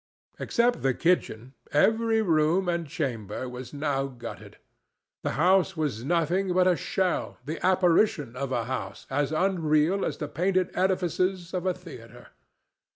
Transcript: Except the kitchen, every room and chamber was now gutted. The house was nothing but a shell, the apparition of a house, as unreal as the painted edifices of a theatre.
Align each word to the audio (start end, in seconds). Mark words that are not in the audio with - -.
Except 0.39 0.81
the 0.81 0.95
kitchen, 0.95 1.53
every 1.71 2.23
room 2.23 2.67
and 2.67 2.87
chamber 2.87 3.47
was 3.47 3.71
now 3.71 4.07
gutted. 4.07 4.57
The 5.21 5.33
house 5.37 5.77
was 5.77 6.03
nothing 6.03 6.53
but 6.55 6.65
a 6.67 6.75
shell, 6.75 7.37
the 7.45 7.63
apparition 7.63 8.35
of 8.35 8.51
a 8.51 8.63
house, 8.65 9.05
as 9.11 9.31
unreal 9.31 10.03
as 10.03 10.17
the 10.17 10.27
painted 10.27 10.71
edifices 10.73 11.53
of 11.53 11.67
a 11.67 11.73
theatre. 11.75 12.29